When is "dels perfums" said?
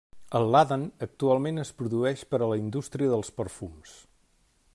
3.17-3.97